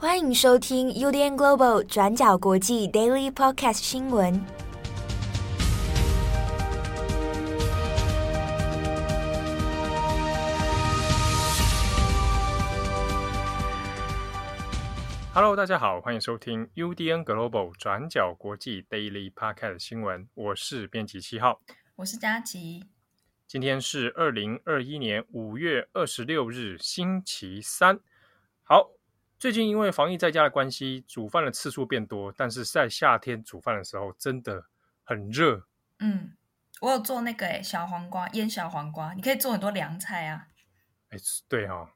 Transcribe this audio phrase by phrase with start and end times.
[0.00, 4.40] 欢迎收听 UDN Global 转角国际 Daily Podcast 新闻。
[15.34, 20.28] Hello，大家好，欢迎收听 UDN Global 转角国际 Daily Podcast 新闻。
[20.34, 21.60] 我是编辑七号，
[21.96, 22.84] 我是佳琪。
[23.48, 27.98] 今天是二零二一年五月二十六日，星期三。
[28.62, 28.90] 好，
[29.38, 34.64] 最近因为防疫在家的关系，煮饭的次数变多，但是在夏天煮饭的时候真的
[35.04, 35.64] 很热。
[36.00, 36.32] 嗯，
[36.80, 40.48] 我有做那个诶小黄瓜腌小黄瓜，你可以做很多凉菜啊。
[41.10, 41.88] 哎，对哈、哦，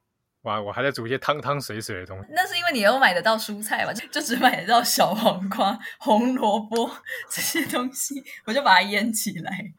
[0.42, 2.28] 哇，我还在煮一些汤汤水水的东西。
[2.30, 6.88] 那是因为你有买得到蔬菜嘛，就就只买得到小黄瓜、红萝卜
[7.28, 9.72] 这些东西，我就把它腌起来。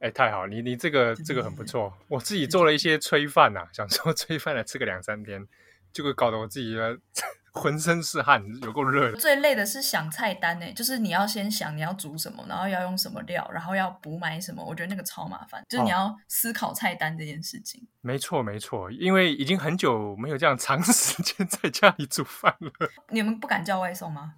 [0.00, 1.96] 哎，太好，你你这个这个很不错。
[2.08, 5.48] 我自己做了一些炊饭呐、啊，想说 炊饭来吃个两三天，
[5.96, 6.76] 就会搞得我自己
[7.54, 9.16] 浑身是汗，有够热的。
[9.16, 14.62] 最累的是想菜单呢，就是你要先想你要煮什么，然后要用什么料，然后要补买什么。
[14.62, 17.80] 我觉得那个超麻烦，就是你要思考菜单这件事情。
[17.80, 22.70] 哦、没错没错，因为已经很久没有这样长 时间在家里煮饭了。
[23.08, 24.34] 你们不敢叫外送吗？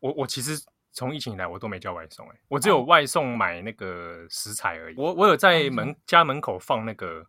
[0.00, 0.58] 我我其实。
[0.98, 4.96] 从疫情以来，我都没叫外送，哎，我只有外送买那个食材而已。
[4.96, 7.22] 我我有在门家门口放那个，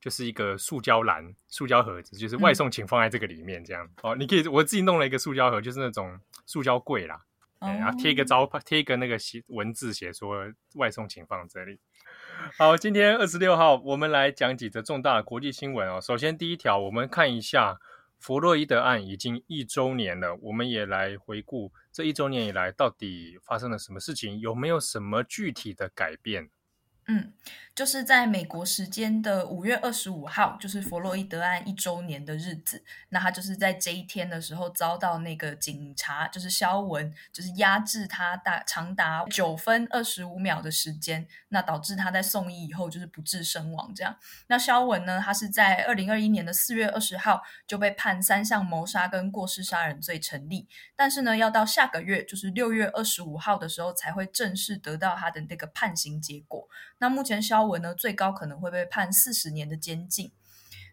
[0.00, 3.88] 就是一个塑胶篮、塑胶盒子，就是外送请放在这个里面，这样。
[4.02, 7.22] 哦，你可以，我自己弄了一个塑胶盒，就是那种塑胶柜啦，
[7.60, 11.78] 然后贴一个招牌，贴一个那个写文字，写说外送请放这里。
[12.56, 16.00] 好，今天二十六号，我们来讲几则重大的国际新闻哦。
[16.00, 17.78] 首先第一条，我们看一下。
[18.22, 26.50] 弗洛伊德案已经一周年了，我们也来回顾这一周年以来到底发生了什么事情，有没有什么具体的改变？
[27.06, 27.32] 嗯，
[27.80, 32.84] 就是在美国时间的五月二十五号，就是弗洛伊德案一周年的日子。
[33.08, 43.90] 那他就是在这一天的时候遭到那个警察，就是肖文，就是压制他大长达九分二十五秒的时间，那导致他在送医以后就是不治身亡。
[43.94, 44.14] 这样，
[44.48, 56.68] 那肖文呢，他是在二零二一年的四月二十号就被判三项谋杀跟过失杀人罪成立，但是呢，要到下个月，就是六月二十五号的时候才会正式得到他的那个判刑结果。
[56.98, 60.32] 那目前肖文呢，最高可能会被判四十年的监禁。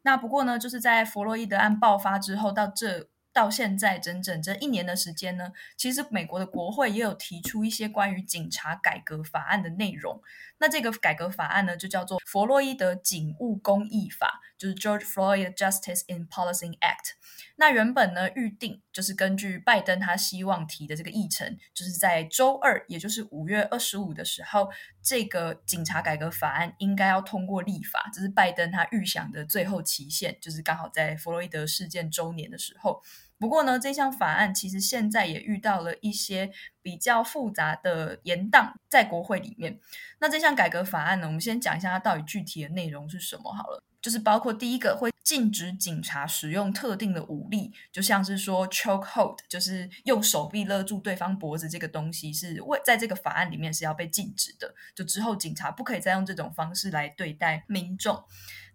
[0.04, 10.22] 那不过呢，就是在弗洛伊德案爆发之后，到这到现在整整这一年的时间呢，其实美国的国会也有提出一些关于警察改革法案的内容。
[10.60, 17.14] 那这个改革法案呢，就叫做弗洛伊德警务公益法，就是 George Floyd Justice in Policing Act。
[17.58, 24.70] 那原本呢，预定就是根据拜登他希望提的这个议程，就是在周二，也就是五月二十五的时候，
[25.08, 33.02] 这个警察改革法案应该要通过立法，这是拜登他预想的最后期限，就是刚好在弗洛伊德事件周年的时候。
[33.40, 36.52] 不过呢，这项法案其实现在也遇到了一些
[36.82, 39.80] 比较复杂的延宕在国会里面。
[40.20, 43.82] 那这项改革法案呢，我们先讲一下它到底具体的内容是什么好了。
[44.02, 54.74] 就是包括第一个会禁止警察使用特定的武力，就像是说 choke hold，就是用手臂勒住对方脖子这个东西是为在这个法案里面是要被禁止的。
[54.96, 58.24] 就之后警察不可以再用这种方式来对待民众。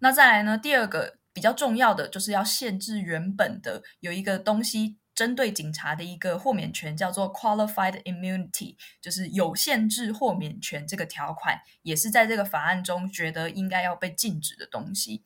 [0.01, 4.99] 那再来呢，第二个比较重要的就是要限制原本的有一个东西。
[5.23, 15.23] 针对警察的一个豁免权叫做 qualified immunity，就是有限制豁免权这个条款，也是在这个法案中觉得应该要被禁止的东西。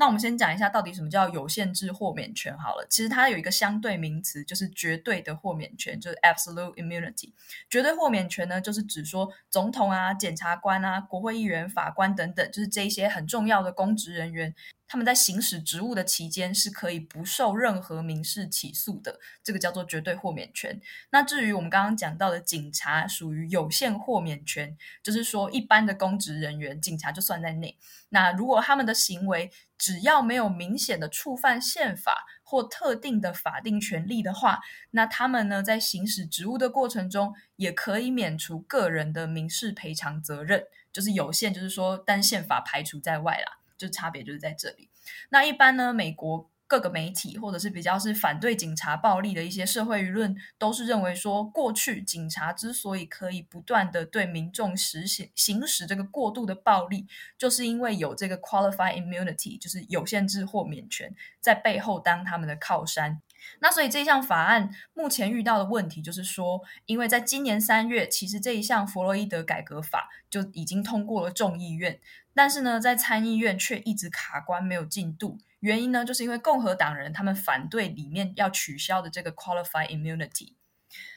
[0.00, 2.86] 那我们先讲一下到底什么叫有限制豁免权好了。
[2.88, 7.34] 其实它有一个相对名词，就是绝对的豁免权，就是 absolute immunity。
[7.68, 14.54] 绝对豁免权呢，就是指说总统啊、检察官啊、国会议员、法官等等，就是这一些很重要的公职人员。
[14.88, 20.80] 他们在行使职务的期间是可以不受任何民事起诉的，这个叫做绝对豁免权。
[21.12, 27.78] 那至于我们刚刚讲到的警察，属于有限豁免权，就是说一般的公职人员，警察就算在内。
[28.08, 34.60] 那如果他们的行为只要没有明显的触犯宪法或特定的法定权利的话，
[34.90, 43.56] 那他们呢，在行使职务的过程中也可以免除个人的民事赔偿责任，就是有限，就是说，但宪法排除在外啦。
[43.78, 44.90] 就差别就是在这里。
[45.30, 63.20] 那一般呢，美国各个媒体或者是比较是反对警察暴力的一些社会舆论，都是认为说，过去警察之所以可以不断的对民众实行行使这个过度的暴力，就是因为有这个 qualified immunity，就是有限制豁免权在背后当他们的靠山。
[63.60, 72.00] 那所以这项法案目前遇到的问题就是说，因为在今年三月，其实这一项弗洛伊德改革法就已经通过了众议院，
[72.34, 75.38] 但是呢，在参议院却一直卡关，没有进度。
[75.60, 80.54] 原因呢，就是因为共和党人他们反对里面要取消的这个 qualified immunity。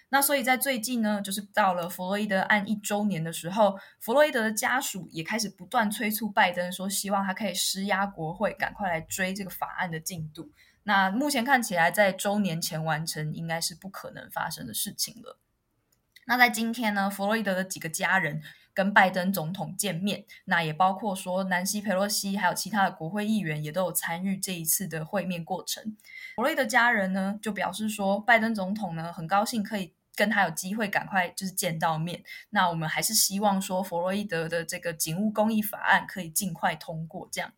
[0.10, 10.52] 那所以在最近呢，就是到了弗洛伊德案一周年的时候，弗洛伊德的家属也开始不断催促拜登，说希望他可以施压国会，赶快来追这个法案的进度。
[10.84, 15.40] 那目前看起来，在周年前完成应该是不可能发生的事情了。
[16.26, 18.42] 那在今天呢，弗洛伊德的几个家人
[18.74, 25.98] 跟拜登总统见面，那也包括说南希·佩洛西还有其他的国会议员也都有参与这一次的会面过程。
[26.36, 32.24] 弗洛伊德家人呢就表示说，拜登总统呢很高兴可以跟他有机会赶快就是见到面。
[32.52, 37.54] 那我们还是希望说，弗洛伊德的这个警务公益法案可以尽快通过，这样。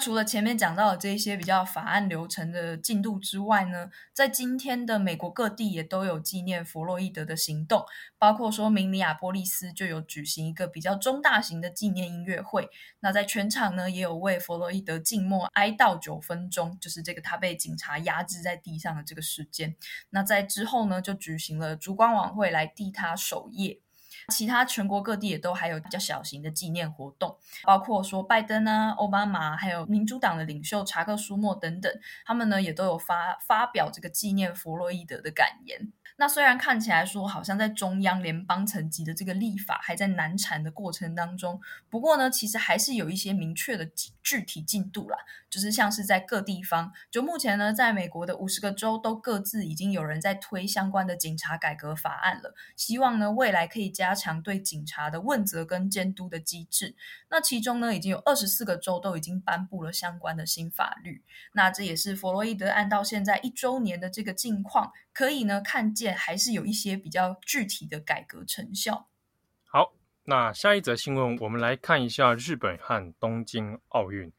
[0.00, 7.86] 除了前面讲到的这些比较法案流程的进度之外呢，在今天的美国各地也都有纪念弗洛伊德的行动，
[8.18, 12.68] 包括说明尼亚波利斯就有举行一个比较中大型的纪念音乐会。
[13.00, 19.74] 那在全场呢，也有为弗洛伊德静默哀悼九分钟，就是这个他被警察压制在地上的这个时间。
[20.10, 23.80] 那在之后呢，就举行了烛光晚会来替他守夜。
[24.28, 31.92] 其他全国各地也都还有比较小型的纪念活动，包括说拜登啊、奥巴马，还有民主党的领袖查克·舒默等等，
[32.24, 35.92] 他们呢也都有发发表这个纪念弗洛伊德的感言。
[36.16, 41.60] 那虽然看起来说好像在中央联邦层级的这个立法还在难产的过程当中，
[41.90, 43.84] 不过呢，其实还是有一些明确的
[44.22, 45.18] 具体进度啦。
[45.54, 56.96] 就是像是在各地方，就目前呢，在美国的五十个州都各自已经有人在推相关的警察改革法案了，希望呢未来可以加强对警察的问责跟监督的机制。
[57.30, 61.22] 那其中呢，已经有二十四个州都已经颁布了相关的新法律。
[61.52, 66.16] 那这也是弗洛伊德案到现在一周年的这个近况，可以呢看见。
[66.16, 69.08] 还是有一些比较具体的改革成效。
[69.66, 69.92] 好，
[70.24, 74.32] 那下一则新闻，我们来看一下日本和东京奥运。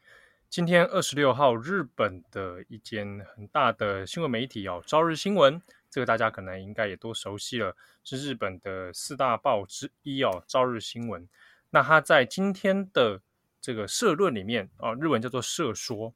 [0.55, 7.75] 今天二十六号，日本的一间很大的新闻媒体哦，朝日新闻，这个大家可能应该也都熟悉了，
[8.05, 11.27] 是日本的四大报之一哦，朝日新闻。
[11.71, 13.21] 那他在今天的
[13.59, 16.13] 这个社论里面哦，日文叫做社说，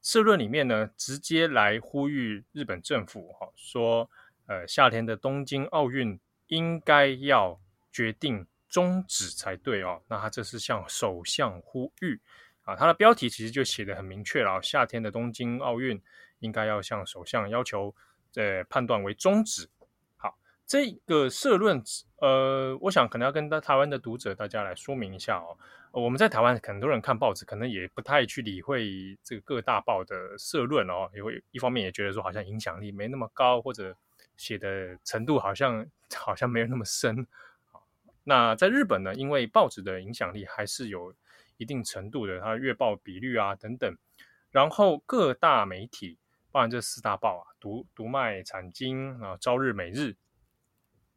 [0.00, 4.10] 社论里面呢，直接来呼吁日本政府哈说。
[4.46, 7.60] 呃，夏天的东京奥运应该要
[7.92, 10.00] 决定终止才对哦。
[10.08, 12.18] 那他这是向首相呼吁
[12.64, 14.60] 啊，它的标题其实就写得很明确了。
[14.62, 16.00] 夏天的东京奥运
[16.40, 17.94] 应该要向首相要求，
[18.34, 19.68] 呃，判断为终止。
[20.16, 21.82] 好，这个社论，
[22.16, 25.56] 呃，我想可能要跟台湾的读者大家来说明一下哦。
[25.92, 33.96] 我们在台湾很多人看报纸，可能也不太去理会这个各大报的社论哦，也会一方面也觉得说好像影响力没那么高，或者。
[34.36, 37.24] 写的程度好像 好像没有那么深。
[37.70, 37.86] 好
[38.24, 41.14] 那在日本呢，因为报纸的影响力还是有
[41.56, 43.96] 一定程度的，它的月报比率啊等等。
[44.50, 46.18] 然后各大媒体，
[46.50, 50.16] 包含这四大报啊，读读卖、产经啊、朝日、每日，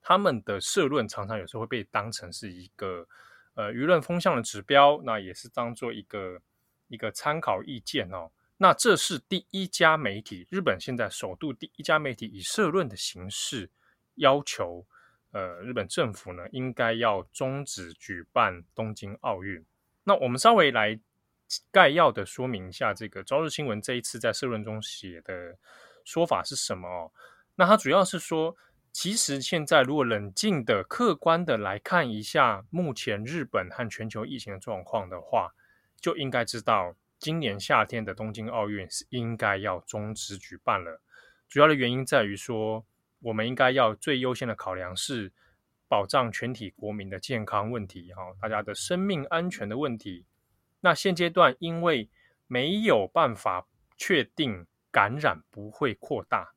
[0.01, 3.07] 他们的社论常常有时候会被当成是一个
[3.53, 6.41] 呃舆论风向的指标，那也是当做一个
[6.87, 8.31] 一个参考意见哦。
[8.57, 13.69] 那这是第一家媒体，日本现在首度第一家媒体以社论的形式
[14.15, 14.87] 要求，
[15.29, 19.63] 呃，日本政府呢应该要终止举办东京奥运。
[20.07, 20.97] 那我们稍微来
[21.69, 25.57] 概要的说明一下，这个朝日新闻这一次在社论中写的
[26.05, 27.11] 说法是什么哦？
[27.55, 28.55] 那它主要是说，
[28.93, 35.53] 其实现在如果冷静的、客观的来看一下目前日本和全球疫情的状况的话，
[35.99, 36.95] 就应该知道。
[37.19, 41.01] 今年夏天的东京奥运是应该要终止举办了，
[41.49, 42.85] 主要的原因在于说，
[43.19, 45.33] 我们应该要最优先的考量是
[45.87, 50.25] 保障全体国民的健康问题，哈，大家的生命安全的问题。
[50.81, 52.09] 那现阶段因为
[52.45, 53.67] 没有办法
[53.97, 56.53] 确定感染不会扩大，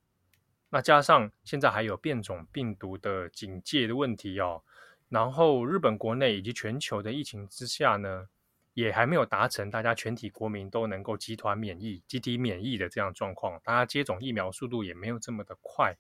[0.69, 4.63] 那加上现在还有变种病毒的警戒的问题哦，
[5.09, 8.29] 然后日本国内以及全球的疫情之下呢，
[8.75, 15.97] 也还没有达成大家全体国民都能够集团免疫、集体免疫的这样状况，大家接种疫苗速度也没有这么的快，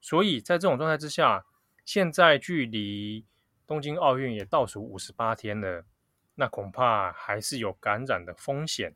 [0.00, 1.44] 所以在这种状态之下，
[1.86, 3.24] 现在距离
[3.66, 5.86] 东京奥运也倒数五十八天了，
[6.34, 8.94] 那恐怕还是有感染的风险。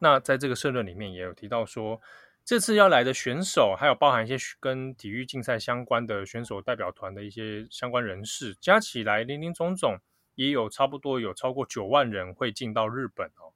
[0.00, 2.02] 那在这个社论里面也有提到说，
[2.44, 9.98] 这次要来的选手，还有包含一些跟体育竞赛相关的选手代表团的一些相关人士，加起来林林总总。
[10.34, 13.50] 也有差不多有超过九万人会进到日本哦。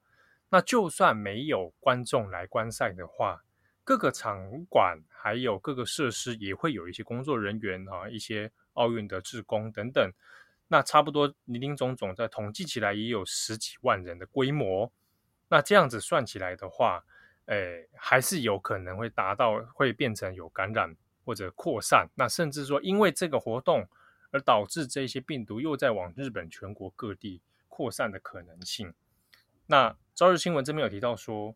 [0.48, 3.44] 那就算没有观众来观赛的话，
[3.84, 10.12] 各个场馆还有各个设施也会有一些工作人员啊，一些奥运的志工等等。
[10.68, 14.90] 那差不多林林总总，在统计起来也有十几万人的规模。
[15.48, 17.04] 那这样子算起来的话，
[17.46, 22.08] 诶，还是有可能会达到，会变成有感染或者扩散。
[22.14, 23.86] 那甚至说，因为这个活动
[24.30, 28.94] 而导致这些病毒又在往日本全国各地扩散的可能性。
[29.66, 31.54] 那朝日新闻这边有提到说，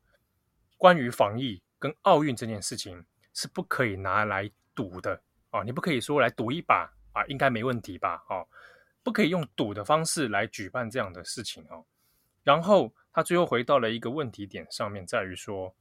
[0.77, 8.25] 关于防疫跟奥运这件事情是不可以拿来赌的啊，你不可以说来赌一把啊，应该没问题吧？
[8.29, 8.45] 哦。
[9.05, 11.85] 不可以用赌的方式来举办这样的事情哦。
[12.43, 15.73] 然后他最后回到了一个问题点上面，在于说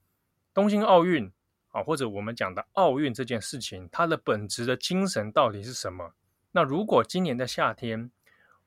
[0.53, 1.31] 东京奥运
[1.69, 6.13] 啊，或者我们讲的奥运这件事情，它的本质的精神到底是什么？
[6.51, 8.11] 那如果今年的夏天，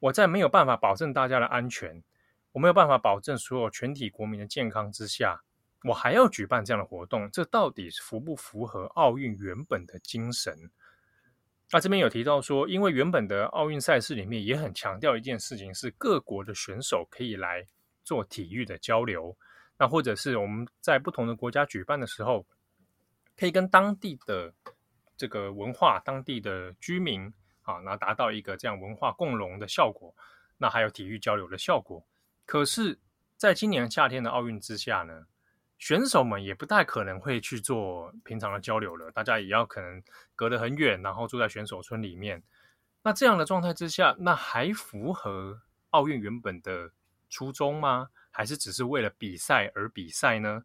[0.01, 2.03] 我在没有办法保证大家的安全，
[2.51, 5.45] 我没有办法保证所有全体国民的健康之下，
[5.85, 10.71] 我还要举办这样的活动，这到底符不符合奥运原本的精神？
[11.71, 17.67] 那这边有提到说，因为原本的奥运赛事里面也很强调一件事情，是各国的选手可以来
[18.03, 19.37] 做体育的交流，
[19.77, 22.47] 那或者是我们在不同的国家举办的时候，
[23.37, 24.53] 可以跟当地的
[25.17, 27.33] 这个文化、当地的居民
[27.63, 30.15] 啊，那达到一个这样文化共融的效果，
[30.57, 32.03] 那还有体育交流的效果。
[32.47, 32.99] 可是，
[33.37, 35.27] 在今年夏天的奥运之下呢，
[35.79, 40.03] 选手们也不太可能会去做平常的交流了，大家也要可能
[40.35, 42.43] 隔得很远，然后住在选手村里面。
[43.03, 46.91] 那这样的状态之下，那还符合奥运原本的
[47.31, 48.09] 初衷吗？
[48.31, 50.65] 还是只是为了比赛而比赛呢？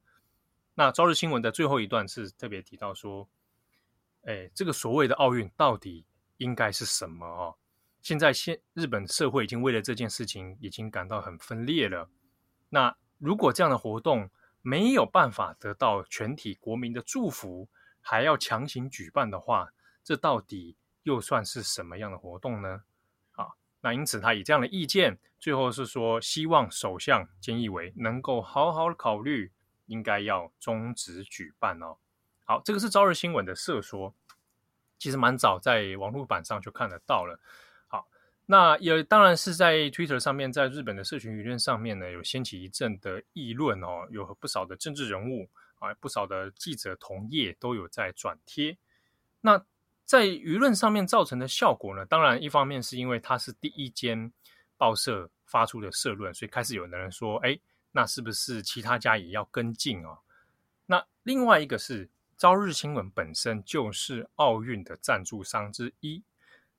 [0.74, 3.30] 那朝日新闻的最后一段是特别提到说，
[4.24, 6.06] 哎，这个所谓的奥运到底
[6.38, 7.56] 应该是什么哦？
[8.02, 12.10] 现在现日本社会已经为了这件事情已经感到很分裂了。
[12.70, 14.30] 那如果这样的活动，
[14.64, 17.68] 没有办法得到全体国民的祝福，
[18.02, 22.84] 还要强行举办的话，这到底又算是什么样的活动呢？
[23.34, 23.50] 啊，
[23.82, 29.52] 那因此他以这样的意见，最后是说希望首相菅义伟能够好好考虑，
[29.88, 31.98] 应该要终止举办哦。
[32.46, 34.16] 好，这个是朝日新闻的社说，
[34.98, 37.38] 其实蛮早在网络版上就看得到了。
[38.46, 48.78] 那也当然是在 Twitter 上面，在日本的社群舆论上面呢，有掀起一阵的议论哦，有不少的政治人物啊，不少的记者同业都有在转贴。
[49.40, 49.64] 那
[50.04, 54.32] 在舆论上面造成的效果呢，当然一方面是因为它是第一间
[54.78, 57.58] 报社发出的社论，所以开始有的人说，哎，
[57.92, 60.18] 那是不是其他家也要跟进哦？
[60.86, 66.22] 那另外一个是朝日新闻本身就是奥运的赞助商之一，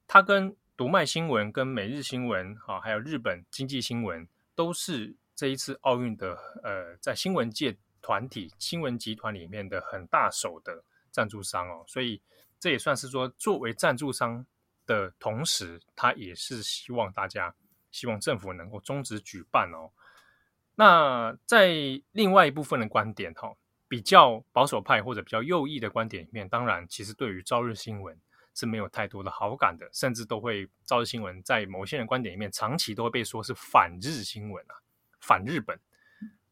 [0.06, 4.26] 它跟读卖新闻跟每日新闻，哈，还有日本经济新闻，
[4.56, 12.20] 都是这一次奥运的呃，在新闻界团体、新闻集团里面的很大手的赞助商哦，所以
[12.58, 14.44] 这也算是说，作为赞助商
[14.84, 17.54] 的同时，他也是希望大家，
[17.92, 19.92] 希望政府能够终止举办哦。
[20.74, 21.72] 那在
[22.10, 23.54] 另外一部分的观点，哈，
[23.86, 28.18] 比较保守派或者比较右翼的观点里面，当然，其实对于朝日新闻。
[28.54, 34.74] 是没有太多的好感的，甚至都会朝日新闻在某些人观点里面，长期都会被说是反日新闻啊，
[35.20, 35.78] 反日本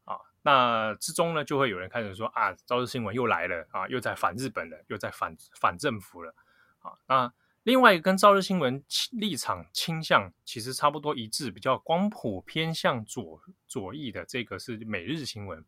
[0.03, 0.17] 啊。
[0.41, 6.35] 那之中呢，就会有人开始说啊，朝日新闻又来了啊，又在反日本了，又在反反政府了
[6.79, 6.91] 啊。
[7.07, 7.33] 那
[7.63, 15.63] 另外一个跟朝日新闻立场倾向其实差不多一致，比较光谱偏向左左翼的这个是每日新闻。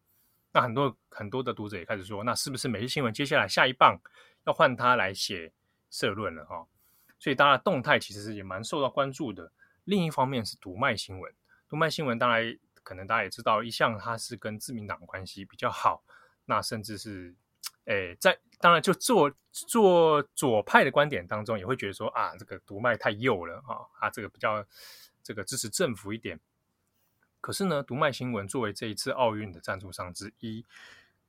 [0.51, 3.98] 那很多很多的读者也开始说，那是不是每日新闻接下来下一棒
[4.46, 5.54] 要换他来写？
[5.96, 6.68] 社论了哈，
[7.18, 9.50] 所以当然动态其实是也蛮受到关注的。
[9.86, 11.34] 另一方面是读卖新闻，
[11.70, 16.04] 读卖新闻当然可能大家也知道，一向它是跟自民党关系比较好，
[16.44, 17.34] 那甚至是
[17.86, 24.66] 诶在当然就做做左派的观点当中，也会觉得说啊，这个读卖太右了啊，啊这个比较
[25.24, 26.38] 这个支持政府一点。
[27.40, 30.66] 可是呢，读卖新闻作为这一次奥运的赞助商之一。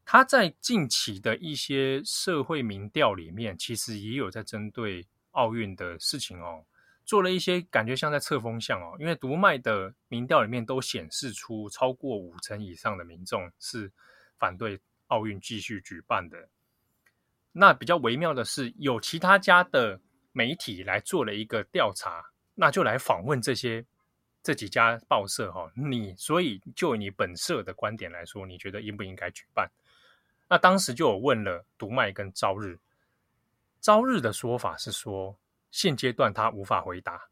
[0.09, 6.65] 他在近期的一些社会民调里面，其实也有在针对奥运的事情哦，
[7.05, 8.97] 做了一些感觉像在测风向哦。
[9.01, 13.91] 因为读卖的民调里面都显示出超过五成以上的民众是
[14.39, 16.49] 反对奥运继续举办的。
[17.51, 23.85] 那比较微妙的是，有其他家的媒体来做了一个调查，那就来访问这些
[24.41, 29.69] 这几家报社哈，你所以就你本社的观点来说，你觉得应不应该举办？
[30.49, 32.79] 那当时就有问了读卖跟朝日，
[33.81, 35.37] 朝日的说法是说，
[35.71, 37.29] 现阶段他无法回答。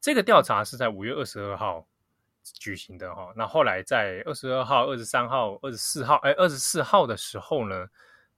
[0.00, 1.86] 这个调查是在五月二十二号
[2.42, 7.88] 举行的哈，那后来在二十二号、二十三号、二十四号，哎，二十四号的时候呢，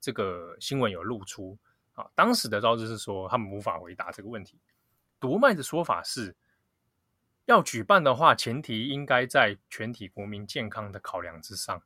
[0.01, 1.59] 这个新闻有露出
[1.95, 4.59] 啊，当时的招致是说他们无法回答这个问题。
[5.21, 6.35] 读卖的说法是，
[7.47, 11.83] 要举办的话，前提应该在全体国民健康的考量之上。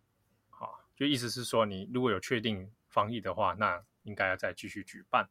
[0.97, 5.29] 就意思是说，你如果有确定防疫的话，那应该要再继续举办。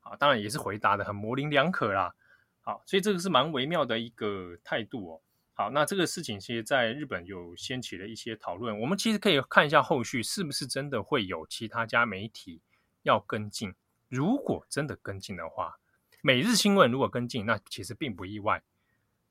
[0.00, 2.14] 啊，当然也是回答的很模棱两可啦。
[2.60, 5.20] 好，所以这个是蛮微妙的一个态度哦。
[5.54, 8.78] 好，那这个事情其实在日本有掀起了一些讨论。
[8.80, 12.60] 我们其实可以看一下后续是不是真的会有其他家媒体
[13.02, 13.74] 要跟进。
[14.08, 15.78] 如果真的跟进的话，
[16.22, 18.62] 每日新闻如果跟进，那其实并不意外。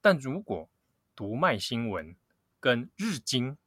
[0.02, 0.70] 但如果
[1.16, 2.16] 读卖新闻
[2.60, 3.58] 跟日经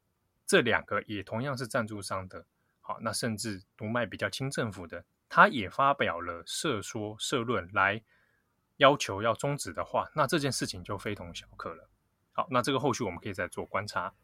[0.47, 2.47] 这两个也同样是赞助商的，
[2.81, 5.05] 好，那甚至读卖比较亲政府的。
[5.29, 8.01] 他也发表了社说社论来
[8.77, 11.91] 要求要终止的话，那这件事情就非同小可了。
[12.31, 14.15] 好，那这个后续我们可以再做观察。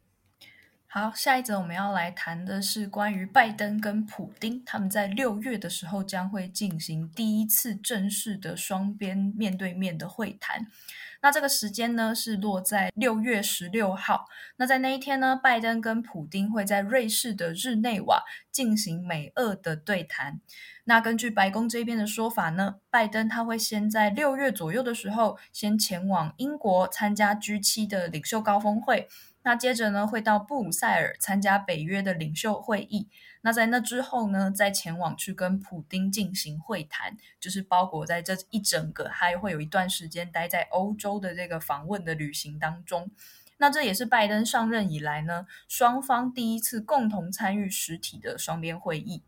[0.95, 10.67] 好，下一则我们要来谈的是关于拜登跟普丁，他们在六月的时候将会进行第一次正式的双边面对面的会谈。
[11.23, 14.27] 那这个时间呢，是落在六月十六号。
[14.57, 20.43] 那在那一天呢，拜登跟普丁会在瑞士的日内瓦进行美俄的对谈。
[20.85, 29.09] 那根据白宫这边的说法呢，拜登他会先在六月左右的时候，先前往英国参加 G7 的领袖高峰会。
[29.45, 33.09] 那接着呢，会到布鲁塞尔参加北约的领袖会议。
[33.41, 43.11] 那在那之后呢，再前往去跟普丁进行会谈，就是包裹在这一整个，还会有一段时间待在欧洲的这个访问的旅行当中。
[43.59, 49.23] 那这也是拜登上任以来呢，双方第一次共同参与实体的双边会议。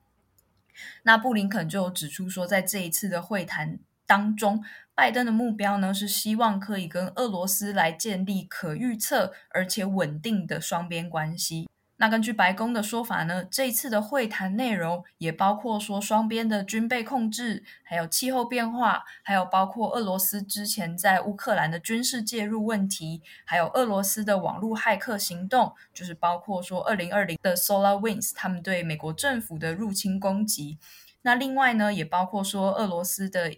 [1.02, 11.68] 那布林肯就指出说，在这一次的会谈当中，拜登的目标呢，是希望可以跟俄罗斯来建立可预测而且稳定的双边关系。
[11.96, 30.78] 那根据白宫的说法呢，这一次的会谈内容也包括说双边的军备控制，还有气候变化，还有包括俄罗斯之前在乌克兰的军事介入问题，还有俄罗斯的网络骇客行动，就是包括说二零二零的 SolarWinds 他们对美国政府的入侵攻击。
[31.22, 33.54] 那另外呢，也包括说俄罗斯的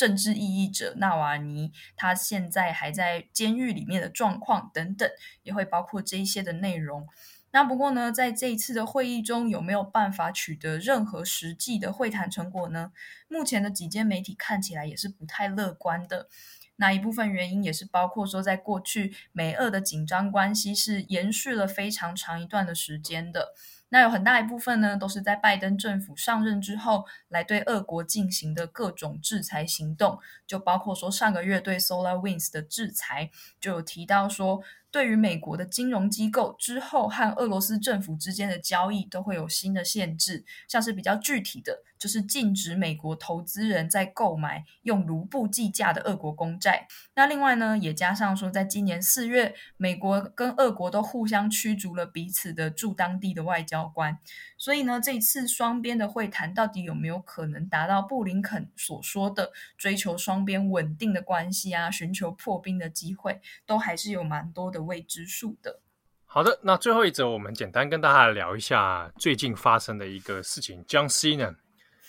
[0.00, 5.06] 政治异议者纳瓦尼，他现在还在监狱里面的状况等等，
[5.42, 7.06] 也会包括这一些的内容。
[7.50, 12.92] 那不过呢，在这一次的会议中，有没有办法取得任何实际的会谈成果呢？
[13.28, 16.30] 目前的几间媒体看起来也是不太乐观的。
[16.76, 23.52] 那一部分原因也是包括说，在过去美俄的紧张关系是延续了非常长一段的时间的。
[23.90, 46.88] 那有很大一部分呢，都是在拜登政府上任之后，来对俄国进行的各种制裁行动，就包括说上个月对 SolarWinds 的制裁，就有提到说，对于美国的金融机构之后和俄罗斯政府之间的交易都会有新的限制，像是比较具体的，就是禁止美国投资人在购买用卢布计价的俄国公债。
[47.14, 54.18] 那另外呢，也加上说，在今年四月，美国跟俄国都互相驱逐了彼此的驻当地的外交官。
[54.56, 65.80] 所以呢，这一次双边的会谈到底有没有可能达到布林肯所说的追求双边稳定的关系啊，寻求破冰的机会，都还是有蛮多的未知数的。
[66.24, 70.82] 好的，那最后一则，我们简单跟大家聊一下最近发生的一个事情。
[70.86, 71.56] 江西呢？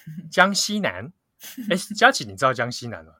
[0.31, 1.11] 江西南？
[1.69, 3.13] 哎，佳琪，你知道江西南吗？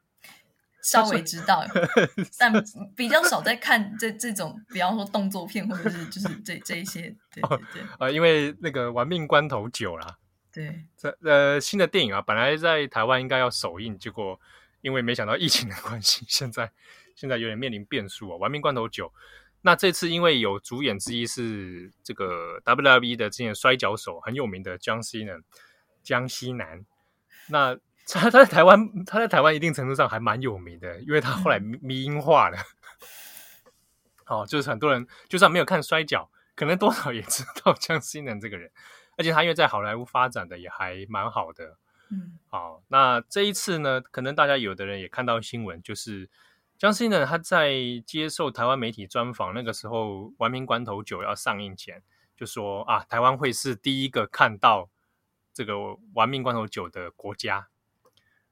[0.84, 1.66] 稍微知道，
[2.40, 2.52] 但
[2.96, 7.82] 比较少在看这这种，比方说动作片或者是就是这这一些，对对对。
[7.84, 10.18] 啊、呃，因为那个《玩命关头九》啦，
[10.52, 14.40] 对，这呃新的电影啊，本来在台湾应该要首映，结果
[14.82, 16.72] 因为没想到疫情的关系， 现在。
[17.14, 18.36] 现在有点面临变数啊！
[18.38, 19.06] 《玩命关头九》，
[19.62, 25.34] 那这次因为有主演之一是这个 WWE 的之前摔跤手很有名的江西呢，
[26.04, 26.86] 江西南。
[27.48, 27.76] 那
[28.08, 32.58] 他他在台湾，他在台湾一定程度上还蛮有名的，因为他后来迷音化了。
[34.28, 38.72] 哦，就是很多人就算没有看摔跤，可能多少也知道江西南这个人。
[39.18, 41.78] 而且他因为在好莱坞发展的也还蛮好的。
[42.10, 46.30] 嗯，好，那这一次呢，可能大家有的人也看到新闻，就是。
[46.78, 47.76] 江西南，他在
[48.08, 52.02] 接受台湾媒体专访，那个时候《玩命关头九》要上映前，
[52.36, 54.90] 就说啊，台湾会是第一个看到
[55.54, 55.74] 这个
[56.14, 57.70] 《玩命关头九》的国家。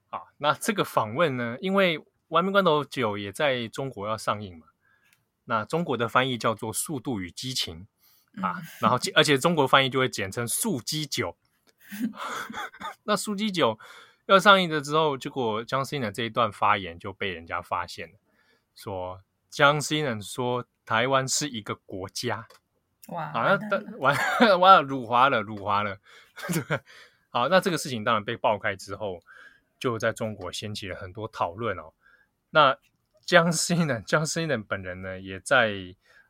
[0.10, 4.68] 啊，那这个访问呢，因为《玩命关头九》也在中国要上映嘛，
[5.46, 7.88] 那中国的翻译叫做《速度与激情》
[8.46, 11.38] 啊，然后而且中国翻译就会简称“速激九
[13.04, 13.80] ”。那“速激九”。
[14.26, 18.20] 要上映的之后，结果江西人这一段发言就被人家发现了，
[18.76, 22.48] 说江西人说台湾是一个国家，
[23.12, 23.60] 哇，好像
[23.98, 24.16] 完
[24.60, 25.98] 完了辱华了，辱华了，
[26.54, 26.80] 对，
[27.30, 29.22] 好，那这个事情当然被爆开之后，
[29.80, 31.94] 就在中国掀起了很多讨论哦。
[32.50, 32.78] 那
[33.26, 35.74] 江西呢，江西人本人呢，也在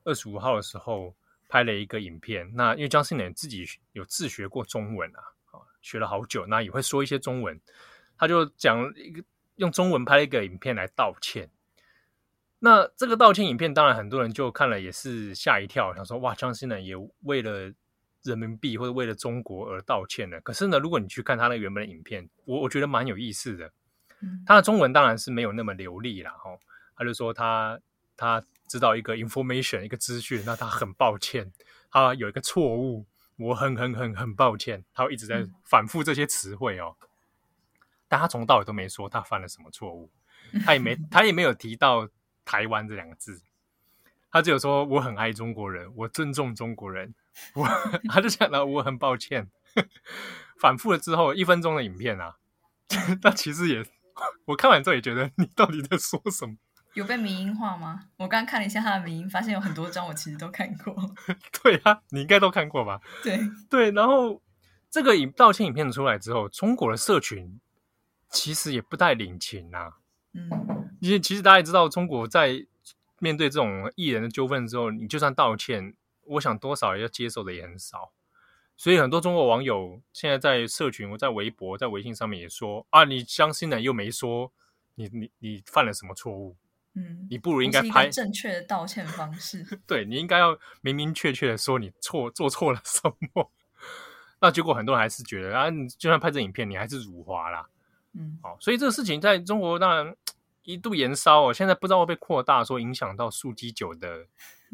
[0.04, 1.16] 二十五号的时候
[1.48, 2.50] 拍了一个影片。
[2.54, 7.60] 那因为江西人自己有自学过中文啊，啊，学了好久，那也会说一些中文，
[8.18, 9.24] 他就讲一个
[9.56, 11.50] 用中文拍了一个影片来道歉。
[12.60, 17.74] 那这个道歉影片，当然很多人就看了也是吓一跳，想说哇，江西人也为了
[18.24, 20.42] 人民币或者为了中国而道歉了。
[20.42, 23.72] 可是呢，如果你去看他那原本的影片，我我觉得蛮有意思的。
[24.46, 26.52] 他的中文当然是没有那么流利啦，哈。
[26.98, 27.80] 他就说他
[28.18, 31.50] 他知道一个 information 一个资讯，那他很抱歉，
[31.90, 33.06] 他有一个错误，
[33.38, 36.98] 我很很很很抱歉，他一直在反复这些词汇哦。
[38.10, 40.12] 但他从头到尾都没说他犯了什么错误，
[40.66, 42.10] 他也没 他也没有提到
[42.50, 43.44] 台湾这两个字，
[44.32, 47.14] 他只有说我很爱中国人，我尊重中国人，
[47.54, 47.68] 我
[48.10, 49.48] 他就讲了我很抱歉，
[50.60, 52.38] 反复了之后一分钟的影片啊，
[53.22, 53.86] 那其实也
[54.46, 56.56] 我看完之后也觉得你到底在说什么？
[56.96, 58.08] 有被民音化吗？
[58.18, 60.96] 我刚刚看了一下他的民音，发现有很多张我其实都看过。
[61.62, 63.00] 对啊，你应该都看过吧？
[63.22, 64.42] 对对，然后
[64.90, 67.62] 这个影道歉影片出来之后，中国的社群
[68.32, 69.98] 其实也不太领情啊。
[70.34, 70.50] 嗯，
[71.00, 72.66] 因为其实大家也知道，中国在
[73.20, 75.94] 面对这种艺人的纠纷之后，你就算道歉，
[76.26, 78.12] 我想多少要接受的也很少。
[78.78, 84.52] 所以很多中国网友现在在社群，我在微博、在微信上面也说啊，你相信了又没说
[84.96, 86.56] 你你你犯了什么错误。
[86.94, 89.66] 嗯，你不如应该拍正确的道歉方式。
[89.86, 93.02] 对，你应该要明明确确的说你错做错了什
[93.34, 93.52] 么。
[94.42, 97.68] 那结果很多人还是觉得啊，你就算拍这影片，你还是辱华啦。
[98.14, 100.16] 嗯，好，所以这个事情在中国当然
[100.74, 104.26] 一度延烧哦，现在不知道会被扩大，说影响到速激九的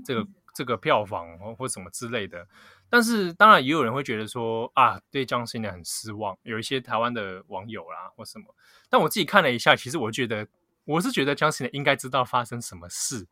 [0.03, 2.47] 这个、嗯、这个票房或或什么之类的。
[2.89, 8.55] 但是当然也有人会觉得说啊，对江西人很失望，有一些台湾的网友啦或什么。
[8.89, 10.47] 但我自己看了一下，其实我觉得。
[10.87, 13.25] 我是觉得江西人应该知道发生什么事，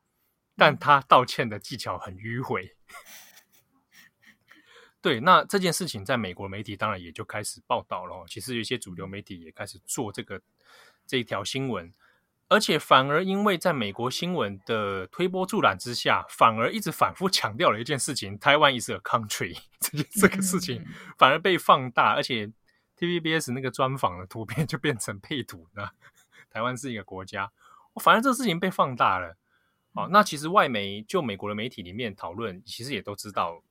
[0.58, 2.76] 但他道歉的技巧很迂回。
[5.00, 8.26] 对，那这件事情在美国媒体当然也就开始报道了。
[8.28, 10.42] 其实有一些主流媒体也开始做这个
[11.06, 11.94] 这一条新闻，
[12.54, 19.58] 而且反而因为在美国新闻的推波助澜之下，反而一直反复强调了一件事情：台湾 is a country。
[19.82, 20.86] 这件这个事情
[21.18, 22.52] 反而被放大，而且
[23.00, 25.94] TVBS 那个专访的图片就变成配图了。
[26.52, 27.52] 台湾是一个国家，
[28.00, 29.36] 反正这个事情被放大了。
[29.94, 33.64] 哦，那其实外媒就美国的媒体里面讨论，其实也都知道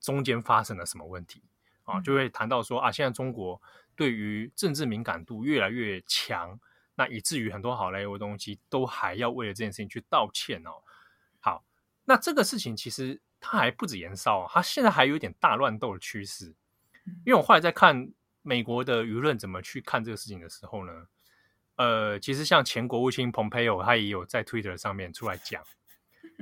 [0.00, 1.42] 中间发生了什么问题
[1.84, 3.60] 啊，就会谈到说啊，现在中国
[3.94, 6.58] 对于政治敏感度越来越强，
[7.00, 10.70] 那以至于很多好莱坞的东西都还要为了这件事情去道歉哦。
[11.40, 11.64] 好，
[12.04, 16.54] 那这个事情其实它还不止延烧，它现在还有一点大乱斗的趋势。
[17.24, 20.92] 因为我后来在看美国的舆论怎么去看这个事情的时候呢，
[21.76, 25.64] 呃，其实像前国务卿蓬佩奥，他也有在 Twitter 上面出来讲，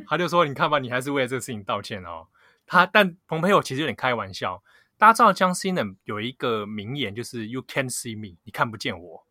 [0.08, 2.26] 他就说：“你看吧，你还是为了这个事情道歉哦。”
[2.66, 4.60] 他但蓬佩奥其实有点开玩笑。
[4.96, 9.27] 大家知道江西呢有一个名言，就是 “You can't see me”，你看不见我。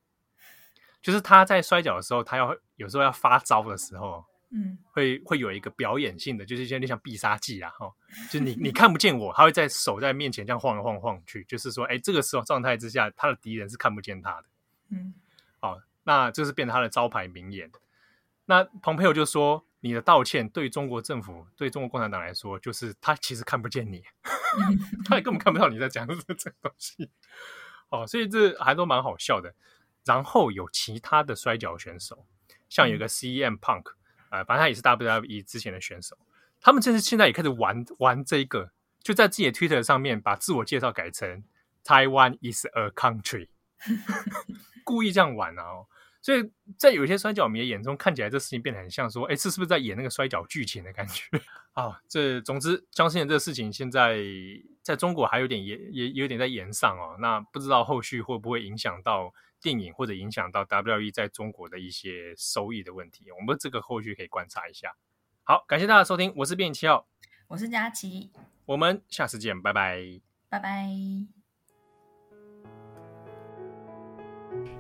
[1.08, 7.90] 就是他在摔跤的时候，他要有时候要发招的时候，嗯，会会有一个表演性的，就是有点像必杀技啊，哈，
[8.30, 14.46] 就是你你看不见我，他会在手在面前这样晃来晃晃去，就是说，哎，这个时候状态之下，他的敌人是看不见他的，
[14.90, 15.14] 嗯，
[15.62, 15.80] 好。
[16.04, 17.72] 那这是变成他的招牌名言。
[18.44, 24.02] 那蓬佩奥就说：“你的道歉对中国政府、对中国共产党来说，就是他其实看不见你，
[25.04, 27.10] 他也根本看不到你在讲这这东西。”
[27.92, 29.54] 哦，所以这还都蛮好笑的。
[30.08, 32.26] 然后有其他的摔角选手，
[32.70, 33.84] 像有个 CM Punk，
[34.30, 36.18] 呃，反正他也是 WWE 之前的选手，
[36.62, 38.72] 他们就是现在也开始玩玩这个，
[39.04, 41.44] 就在自己的 Twitter 上面把自我介绍改成
[41.84, 43.50] “Taiwan is a country”，
[44.84, 45.64] 故意这样玩啊。
[46.20, 51.24] 所以在有些摔角迷的眼中，看起来这事情变得很像说，哎，这是不是在演那个摔角剧情的感觉？
[51.72, 54.18] 啊， 这总之，江西人这个事情现在
[54.82, 57.16] 在中国还有点也也有点在延上哦。
[57.22, 63.32] 那不知道后续会不会影响到电影或者影响到 WWE 在中国的一些收益的问题？
[63.32, 64.96] 我们这个后续可以观察一下。
[65.44, 67.08] 好，感谢大家收听，我是编辑七号，
[67.48, 68.32] 我是佳琪，
[68.66, 70.90] 我们下次见，拜拜，拜拜。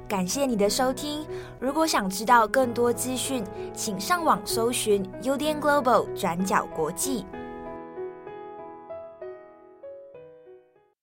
[0.08, 1.28] 感谢你的收听。
[1.60, 7.26] 如果想知道更多资讯，请上网搜寻 UDN Global 转角国际。